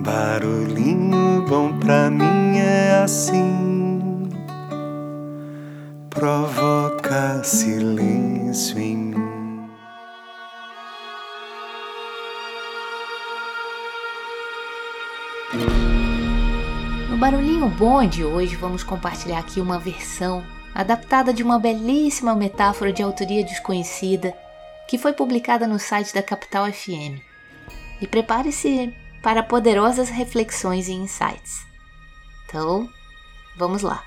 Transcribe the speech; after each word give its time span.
Barulhinho 0.00 1.46
bom 1.48 1.78
pra 1.78 2.10
mim 2.10 2.58
é 2.58 3.02
assim, 3.04 4.28
provoca 6.10 7.42
silêncio 7.44 8.78
em 8.78 8.96
mim. 8.96 9.68
No 17.08 17.16
Barulhinho 17.16 17.68
Bom 17.68 18.04
de 18.04 18.24
hoje, 18.24 18.56
vamos 18.56 18.82
compartilhar 18.82 19.38
aqui 19.38 19.60
uma 19.60 19.78
versão 19.78 20.44
adaptada 20.74 21.32
de 21.32 21.44
uma 21.44 21.60
belíssima 21.60 22.34
metáfora 22.34 22.92
de 22.92 23.00
autoria 23.00 23.44
desconhecida 23.44 24.34
que 24.88 24.98
foi 24.98 25.12
publicada 25.12 25.68
no 25.68 25.78
site 25.78 26.12
da 26.12 26.22
Capital 26.22 26.66
FM. 26.66 27.22
E 28.00 28.08
prepare-se 28.08 28.92
para 29.24 29.42
poderosas 29.42 30.10
reflexões 30.10 30.86
e 30.86 30.92
insights. 30.92 31.66
Então, 32.44 32.86
vamos 33.56 33.80
lá. 33.80 34.04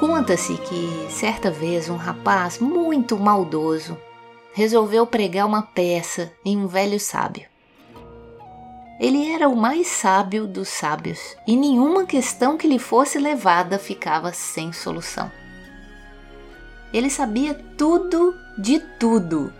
Conta-se 0.00 0.56
que 0.56 1.06
certa 1.08 1.52
vez 1.52 1.88
um 1.88 1.94
rapaz 1.96 2.58
muito 2.58 3.16
maldoso 3.16 3.96
resolveu 4.52 5.06
pregar 5.06 5.46
uma 5.46 5.62
peça 5.62 6.32
em 6.44 6.56
um 6.56 6.66
velho 6.66 6.98
sábio. 6.98 7.46
Ele 8.98 9.30
era 9.30 9.48
o 9.48 9.54
mais 9.54 9.86
sábio 9.86 10.48
dos 10.48 10.68
sábios 10.68 11.36
e 11.46 11.54
nenhuma 11.54 12.04
questão 12.04 12.56
que 12.56 12.66
lhe 12.66 12.80
fosse 12.80 13.20
levada 13.20 13.78
ficava 13.78 14.32
sem 14.32 14.72
solução. 14.72 15.30
Ele 16.92 17.08
sabia 17.08 17.54
tudo 17.78 18.34
de 18.58 18.80
tudo 18.98 19.52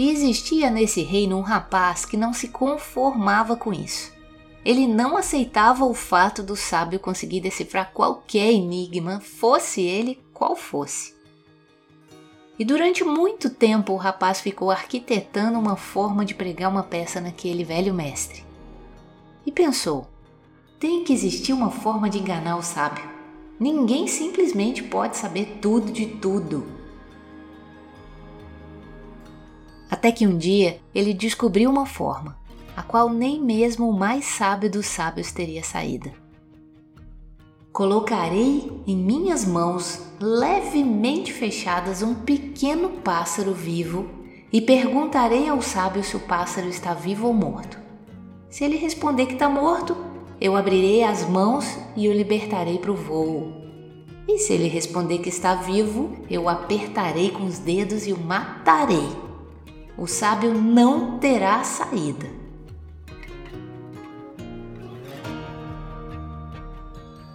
e 0.00 0.08
existia 0.08 0.70
nesse 0.70 1.02
reino 1.02 1.36
um 1.36 1.42
rapaz 1.42 2.06
que 2.06 2.16
não 2.16 2.32
se 2.32 2.48
conformava 2.48 3.54
com 3.54 3.70
isso. 3.70 4.10
Ele 4.64 4.86
não 4.86 5.14
aceitava 5.14 5.84
o 5.84 5.92
fato 5.92 6.42
do 6.42 6.56
sábio 6.56 6.98
conseguir 6.98 7.42
decifrar 7.42 7.92
qualquer 7.92 8.50
enigma, 8.50 9.20
fosse 9.20 9.82
ele 9.82 10.18
qual 10.32 10.56
fosse. 10.56 11.14
E 12.58 12.64
durante 12.64 13.04
muito 13.04 13.50
tempo 13.50 13.92
o 13.92 13.98
rapaz 13.98 14.40
ficou 14.40 14.70
arquitetando 14.70 15.58
uma 15.58 15.76
forma 15.76 16.24
de 16.24 16.34
pregar 16.34 16.70
uma 16.70 16.82
peça 16.82 17.20
naquele 17.20 17.62
velho 17.62 17.92
mestre. 17.92 18.42
E 19.44 19.52
pensou: 19.52 20.06
tem 20.78 21.04
que 21.04 21.12
existir 21.12 21.52
uma 21.52 21.70
forma 21.70 22.08
de 22.08 22.20
enganar 22.20 22.56
o 22.56 22.62
sábio. 22.62 23.04
Ninguém 23.58 24.06
simplesmente 24.06 24.82
pode 24.82 25.18
saber 25.18 25.58
tudo 25.60 25.92
de 25.92 26.06
tudo. 26.06 26.79
Até 30.00 30.10
que 30.10 30.26
um 30.26 30.38
dia 30.38 30.80
ele 30.94 31.12
descobriu 31.12 31.68
uma 31.68 31.84
forma, 31.84 32.34
a 32.74 32.82
qual 32.82 33.10
nem 33.10 33.38
mesmo 33.38 33.86
o 33.86 33.92
mais 33.92 34.24
sábio 34.24 34.70
dos 34.70 34.86
sábios 34.86 35.30
teria 35.30 35.62
saída. 35.62 36.10
Colocarei 37.70 38.80
em 38.86 38.96
minhas 38.96 39.44
mãos 39.44 40.00
levemente 40.18 41.34
fechadas 41.34 42.00
um 42.00 42.14
pequeno 42.14 42.88
pássaro 42.88 43.52
vivo 43.52 44.08
e 44.50 44.62
perguntarei 44.62 45.50
ao 45.50 45.60
sábio 45.60 46.02
se 46.02 46.16
o 46.16 46.20
pássaro 46.20 46.68
está 46.68 46.94
vivo 46.94 47.26
ou 47.26 47.34
morto. 47.34 47.78
Se 48.48 48.64
ele 48.64 48.78
responder 48.78 49.26
que 49.26 49.34
está 49.34 49.50
morto, 49.50 49.94
eu 50.40 50.56
abrirei 50.56 51.04
as 51.04 51.28
mãos 51.28 51.76
e 51.94 52.08
o 52.08 52.12
libertarei 52.14 52.78
para 52.78 52.90
o 52.90 52.96
voo. 52.96 53.52
E 54.26 54.38
se 54.38 54.54
ele 54.54 54.66
responder 54.66 55.18
que 55.18 55.28
está 55.28 55.56
vivo, 55.56 56.16
eu 56.30 56.48
apertarei 56.48 57.30
com 57.30 57.44
os 57.44 57.58
dedos 57.58 58.06
e 58.06 58.14
o 58.14 58.18
matarei 58.18 59.28
o 60.00 60.06
sábio 60.06 60.54
não 60.54 61.18
terá 61.18 61.62
saída. 61.62 62.26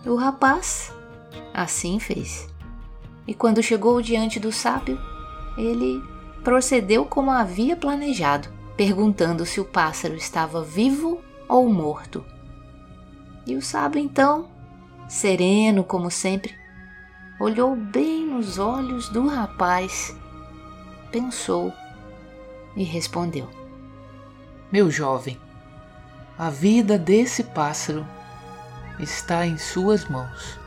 O 0.03 0.15
rapaz 0.15 0.91
assim 1.53 1.99
fez. 1.99 2.49
E 3.27 3.35
quando 3.35 3.61
chegou 3.61 4.01
diante 4.01 4.39
do 4.39 4.51
sábio, 4.51 4.99
ele 5.55 6.01
procedeu 6.43 7.05
como 7.05 7.29
havia 7.29 7.75
planejado, 7.75 8.49
perguntando 8.75 9.45
se 9.45 9.61
o 9.61 9.65
pássaro 9.65 10.15
estava 10.15 10.63
vivo 10.63 11.21
ou 11.47 11.71
morto. 11.71 12.25
E 13.45 13.55
o 13.55 13.61
sábio 13.61 14.01
então, 14.01 14.49
sereno 15.07 15.83
como 15.83 16.09
sempre, 16.09 16.55
olhou 17.39 17.75
bem 17.75 18.25
nos 18.25 18.57
olhos 18.57 19.07
do 19.09 19.27
rapaz, 19.27 20.17
pensou 21.11 21.71
e 22.75 22.83
respondeu: 22.83 23.49
Meu 24.71 24.91
jovem, 24.91 25.39
a 26.37 26.49
vida 26.49 26.97
desse 26.97 27.43
pássaro 27.43 28.05
está 28.99 29.45
em 29.45 29.57
suas 29.57 30.07
mãos. 30.09 30.59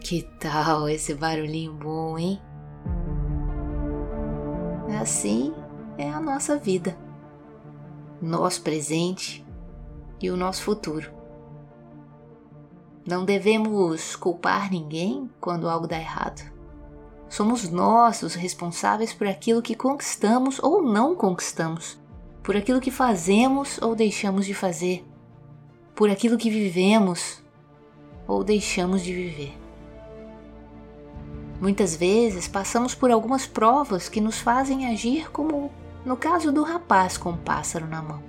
Que 0.00 0.22
tal 0.40 0.88
esse 0.88 1.14
barulhinho 1.14 1.72
bom, 1.72 2.18
hein? 2.18 2.40
Assim 5.00 5.54
é 5.96 6.10
a 6.10 6.18
nossa 6.18 6.58
vida 6.58 6.96
nosso 8.20 8.62
presente 8.62 9.44
e 10.20 10.30
o 10.30 10.36
nosso 10.36 10.62
futuro. 10.62 11.10
Não 13.06 13.24
devemos 13.24 14.14
culpar 14.14 14.70
ninguém 14.70 15.30
quando 15.40 15.68
algo 15.68 15.86
dá 15.86 15.98
errado. 15.98 16.50
Somos 17.28 17.70
nós 17.70 18.22
os 18.22 18.34
responsáveis 18.34 19.12
por 19.14 19.26
aquilo 19.26 19.62
que 19.62 19.74
conquistamos 19.74 20.58
ou 20.62 20.82
não 20.82 21.14
conquistamos, 21.14 21.98
por 22.42 22.56
aquilo 22.56 22.80
que 22.80 22.90
fazemos 22.90 23.80
ou 23.80 23.94
deixamos 23.94 24.44
de 24.44 24.52
fazer, 24.52 25.04
por 25.94 26.10
aquilo 26.10 26.36
que 26.36 26.50
vivemos 26.50 27.42
ou 28.26 28.44
deixamos 28.44 29.02
de 29.02 29.14
viver. 29.14 29.58
Muitas 31.60 31.94
vezes 31.94 32.48
passamos 32.48 32.94
por 32.94 33.10
algumas 33.10 33.46
provas 33.46 34.08
que 34.08 34.20
nos 34.20 34.38
fazem 34.38 34.86
agir 34.86 35.30
como 35.30 35.70
no 36.04 36.16
caso 36.16 36.50
do 36.50 36.62
rapaz 36.62 37.16
com 37.16 37.30
o 37.30 37.38
pássaro 37.38 37.86
na 37.86 38.00
mão. 38.00 38.22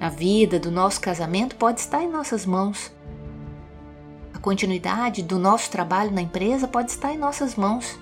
A 0.00 0.08
vida 0.08 0.58
do 0.58 0.70
nosso 0.70 1.00
casamento 1.00 1.54
pode 1.56 1.80
estar 1.80 2.02
em 2.02 2.10
nossas 2.10 2.44
mãos. 2.44 2.92
A 4.34 4.38
continuidade 4.38 5.22
do 5.22 5.38
nosso 5.38 5.70
trabalho 5.70 6.10
na 6.10 6.22
empresa 6.22 6.66
pode 6.66 6.90
estar 6.90 7.12
em 7.12 7.18
nossas 7.18 7.54
mãos. 7.54 7.98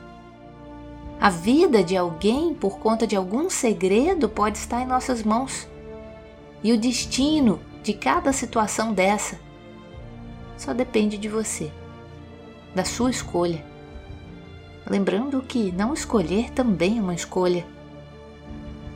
A 1.21 1.29
vida 1.29 1.85
de 1.85 1.97
alguém 1.97 2.55
por 2.55 2.79
conta 2.79 3.07
de 3.07 3.17
algum 3.17 3.51
segredo 3.51 4.29
pode 4.29 4.57
estar 4.57 4.81
em 4.81 4.87
nossas 4.87 5.23
mãos. 5.23 5.69
E 6.63 6.73
o 6.73 6.79
destino 6.79 7.61
de 7.83 7.93
cada 7.93 8.33
situação 8.33 8.95
dessa 8.95 9.39
só 10.57 10.73
depende 10.73 11.19
de 11.19 11.29
você, 11.29 11.71
da 12.75 12.85
sua 12.85 13.11
escolha. 13.11 13.65
Lembrando 14.89 15.43
que 15.43 15.71
não 15.73 15.93
escolher 15.93 16.51
também 16.51 16.99
é 16.99 17.03
uma 17.03 17.15
escolha. 17.15 17.67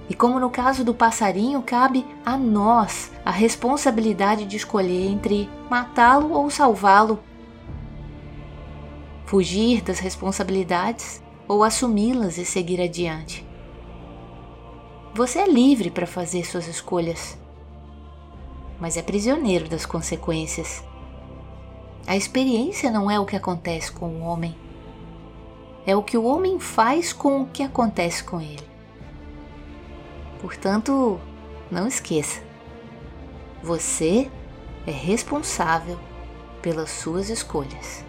E 0.09 0.15
como 0.15 0.39
no 0.39 0.51
caso 0.51 0.85
do 0.85 0.93
passarinho, 0.93 1.63
cabe 1.63 2.05
a 2.25 2.37
nós 2.37 3.11
a 3.25 3.31
responsabilidade 3.31 4.45
de 4.45 4.57
escolher 4.57 5.07
entre 5.11 5.49
matá-lo 5.71 6.33
ou 6.33 6.51
salvá-lo. 6.51 7.21
Fugir 9.25 9.83
das 9.83 9.99
responsabilidades 9.99 11.23
ou 11.49 11.65
assumi-las 11.65 12.37
e 12.37 12.45
seguir 12.45 12.81
adiante. 12.81 13.47
Você 15.15 15.39
é 15.39 15.47
livre 15.47 15.91
para 15.91 16.07
fazer 16.07 16.45
suas 16.45 16.67
escolhas, 16.67 17.39
mas 18.81 18.97
é 18.97 19.03
prisioneiro 19.03 19.69
das 19.69 19.87
consequências. 19.87 20.85
A 22.07 22.17
experiência 22.17 22.91
não 22.91 23.11
é 23.11 23.19
o 23.19 23.25
que 23.25 23.37
acontece 23.37 23.91
com 23.91 24.07
o 24.07 24.21
homem, 24.21 24.55
é 25.87 25.97
o 25.97 26.03
que 26.03 26.19
o 26.19 26.25
homem 26.25 26.59
faz 26.61 27.13
com 27.13 27.43
o 27.43 27.47
que 27.47 27.63
acontece 27.63 28.23
com 28.23 28.41
ele. 28.41 28.74
Portanto, 30.45 31.19
não 31.71 31.89
esqueça: 31.89 32.43
você 33.63 34.31
é 34.87 34.91
responsável 34.91 35.99
pelas 36.61 36.91
suas 36.91 37.31
escolhas. 37.31 38.05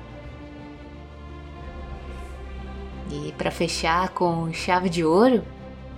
E 3.10 3.32
para 3.38 3.50
fechar 3.50 4.10
com 4.10 4.52
chave 4.52 4.90
de 4.90 5.06
ouro, 5.06 5.46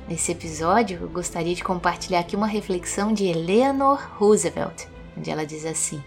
nesse 0.07 0.31
episódio 0.31 0.99
eu 1.01 1.09
gostaria 1.09 1.55
de 1.55 1.63
compartilhar 1.63 2.19
aqui 2.19 2.35
uma 2.35 2.45
reflexão 2.45 3.13
de 3.13 3.25
Eleanor 3.25 3.99
Roosevelt, 4.19 4.85
onde 5.17 5.31
ela 5.31 5.43
diz 5.43 5.65
assim: 5.65 6.03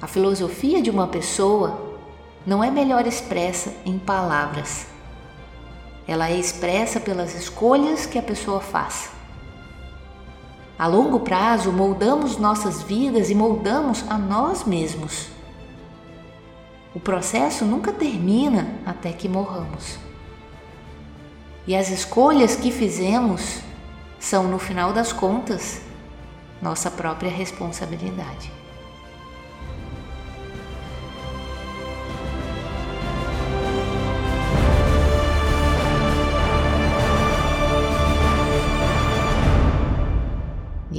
A 0.00 0.06
filosofia 0.06 0.80
de 0.80 0.90
uma 0.90 1.08
pessoa 1.08 1.98
não 2.46 2.62
é 2.62 2.70
melhor 2.70 3.04
expressa 3.04 3.74
em 3.84 3.98
palavras 3.98 4.94
ela 6.06 6.28
é 6.28 6.36
expressa 6.36 7.00
pelas 7.00 7.34
escolhas 7.34 8.06
que 8.06 8.18
a 8.18 8.22
pessoa 8.22 8.60
faz. 8.60 9.10
A 10.78 10.86
longo 10.86 11.20
prazo, 11.20 11.72
moldamos 11.72 12.36
nossas 12.36 12.82
vidas 12.82 13.30
e 13.30 13.34
moldamos 13.34 14.04
a 14.08 14.18
nós 14.18 14.64
mesmos. 14.64 15.28
O 16.94 17.00
processo 17.00 17.64
nunca 17.64 17.92
termina 17.92 18.68
até 18.84 19.12
que 19.12 19.28
morramos. 19.28 19.98
E 21.66 21.74
as 21.74 21.88
escolhas 21.90 22.54
que 22.54 22.70
fizemos 22.70 23.60
são, 24.20 24.44
no 24.44 24.58
final 24.58 24.92
das 24.92 25.12
contas, 25.12 25.80
nossa 26.60 26.90
própria 26.90 27.30
responsabilidade. 27.30 28.52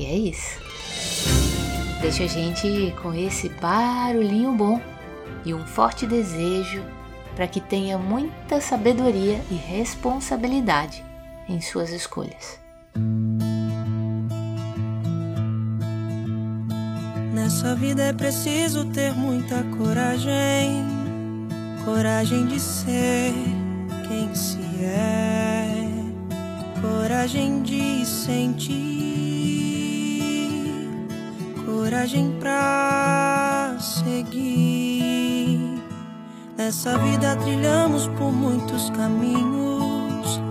É 0.08 0.16
isso. 0.16 0.60
Deixa 2.02 2.24
a 2.24 2.28
gente 2.28 2.94
com 3.02 3.14
esse 3.14 3.50
barulhinho 3.50 4.54
bom 4.54 4.80
e 5.46 5.54
um 5.54 5.66
forte 5.66 6.06
desejo 6.06 6.84
para 7.36 7.48
que 7.48 7.62
tenha 7.62 7.98
muita 7.98 8.60
sabedoria 8.60 9.42
e 9.52 9.56
responsabilidade 9.56 11.04
em 11.48 11.62
suas 11.62 11.92
escolhas. 11.92 12.60
Nessa 17.34 17.76
vida 17.76 18.04
é 18.04 18.14
preciso 18.14 18.86
ter 18.86 19.14
muita 19.14 19.64
coragem, 19.78 20.84
coragem 21.86 22.46
de 22.48 22.60
ser 22.60 23.32
quem 24.08 24.34
se 24.36 24.60
é, 24.84 25.78
coragem 26.82 27.62
de 27.62 28.06
sentir, 28.06 28.97
coragem 31.88 32.36
pra 32.38 33.78
seguir. 33.80 35.58
Nessa 36.58 36.98
vida 36.98 37.34
trilhamos 37.38 38.10
por 38.10 38.30
muitos 38.30 38.90
caminhos, 38.90 40.42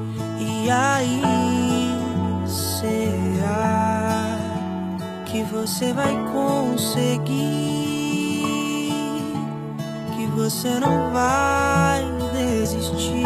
e 0.40 0.70
aí 0.70 1.20
será 2.46 4.38
que 5.26 5.42
você 5.42 5.92
vai 5.92 6.16
conseguir? 6.32 7.34
Que 10.16 10.26
você 10.34 10.80
não 10.80 11.12
vai 11.12 12.02
desistir? 12.32 13.20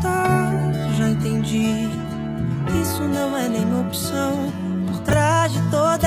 Tá, 0.00 0.50
já 0.96 1.10
entendi. 1.10 1.90
Isso 2.80 3.02
não 3.02 3.36
é 3.36 3.50
nenhuma 3.50 3.82
opção. 3.82 4.69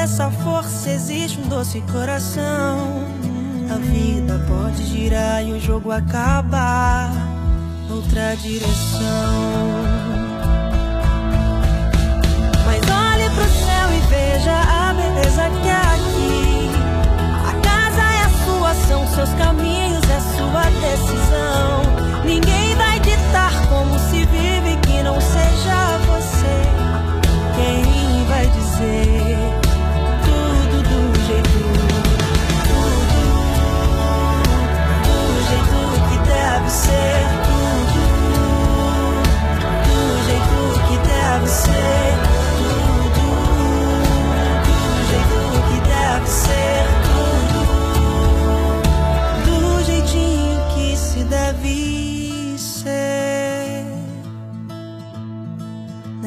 Essa 0.04 0.30
força 0.30 0.92
existe 0.92 1.40
um 1.40 1.48
doce 1.48 1.80
coração. 1.90 3.06
A 3.74 3.78
vida 3.78 4.38
pode 4.50 4.86
girar 4.86 5.42
e 5.42 5.54
o 5.54 5.60
jogo 5.62 5.92
acabar 5.92 7.10
outra 7.90 8.36
direção. 8.36 9.83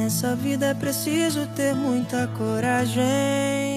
Nessa 0.07 0.37
vida 0.37 0.67
é 0.67 0.73
preciso 0.73 1.49
ter 1.57 1.75
muita 1.75 2.29
coragem. 2.29 3.76